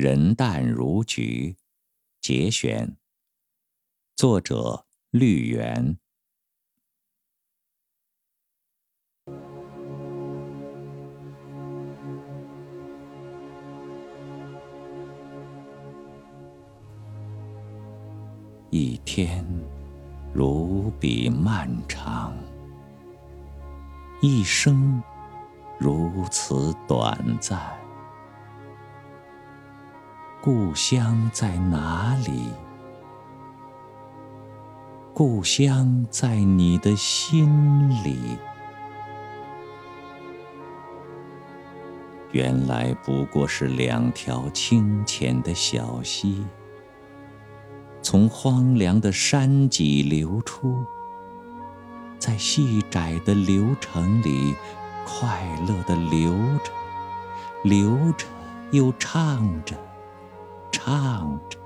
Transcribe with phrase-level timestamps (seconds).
[0.00, 1.58] 人淡如菊，
[2.22, 2.96] 节选。
[4.16, 5.98] 作者：绿园。
[18.70, 19.44] 一天
[20.32, 22.34] 如彼漫长，
[24.22, 25.02] 一生
[25.78, 27.79] 如此短暂。
[30.42, 32.48] 故乡在哪里？
[35.12, 38.38] 故乡在你的心里。
[42.32, 46.42] 原来不过是两条清浅的小溪，
[48.00, 50.82] 从荒凉的山脊流出，
[52.18, 54.54] 在细窄的流程里，
[55.04, 56.32] 快乐的流
[56.64, 56.72] 着，
[57.62, 58.26] 流着
[58.70, 59.76] 又唱着。
[60.70, 61.58] 唱着，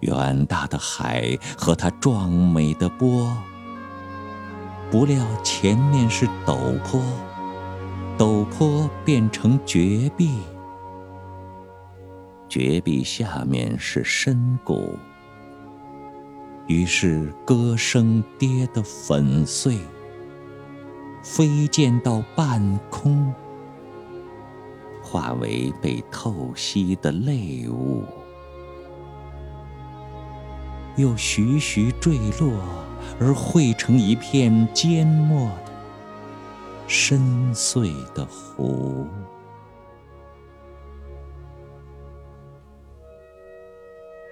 [0.00, 3.36] 远大的海和它壮美的波，
[4.90, 7.02] 不料前面是陡坡，
[8.16, 10.40] 陡坡变成绝壁，
[12.48, 14.98] 绝壁下面是深谷，
[16.66, 19.78] 于是歌声跌得粉碎，
[21.22, 23.34] 飞溅到半空。
[25.14, 28.02] 化为被透析的泪物，
[30.96, 32.52] 又徐徐坠落，
[33.20, 35.72] 而汇成一片缄默的
[36.88, 39.06] 深邃的湖。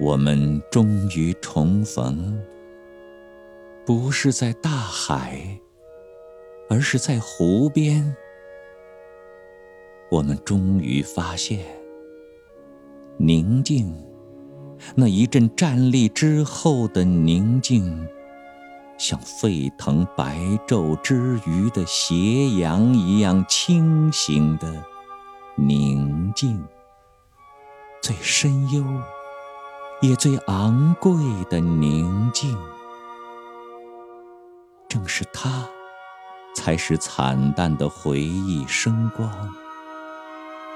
[0.00, 2.42] 我们终于重逢，
[3.86, 5.60] 不是在大海，
[6.68, 8.16] 而是在湖边。
[10.12, 11.64] 我们终于发现，
[13.16, 13.96] 宁静，
[14.94, 18.06] 那一阵站立之后的宁静，
[18.98, 24.84] 像沸腾白昼之余的斜阳一样清醒的
[25.56, 26.62] 宁静，
[28.02, 28.84] 最深幽，
[30.02, 31.14] 也最昂贵
[31.48, 32.54] 的宁静，
[34.90, 35.66] 正是它，
[36.54, 39.32] 才使惨淡的回忆生光。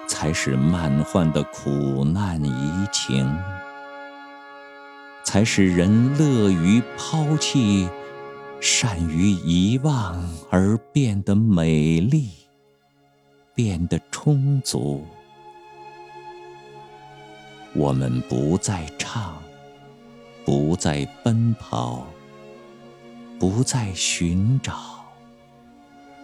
[0.06, 3.36] 才使漫幻的苦难移情，
[5.24, 7.88] 才使人乐于抛弃，
[8.60, 12.30] 善于遗忘，而变得美丽，
[13.54, 15.04] 变得充足。
[17.74, 19.36] 我们不再唱，
[20.44, 22.06] 不再奔跑，
[23.38, 25.04] 不再寻找，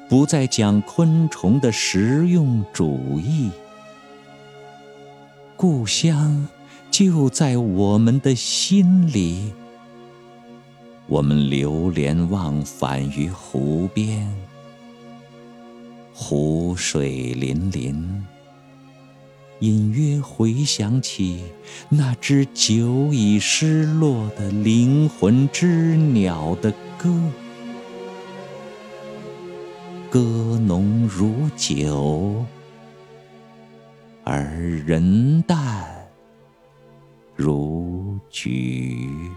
[0.09, 3.51] 不再讲昆虫的实用主义。
[5.57, 6.49] 故乡
[6.91, 9.53] 就在我们的心里，
[11.07, 14.29] 我们流连忘返于湖边，
[16.13, 17.95] 湖水粼粼，
[19.61, 21.45] 隐约回想起
[21.89, 27.15] 那只久已失落的灵魂之鸟的歌，
[30.11, 30.21] 歌
[30.67, 32.45] 浓如酒。
[34.25, 34.45] 而
[34.87, 35.59] 人淡
[37.37, 39.31] 如菊。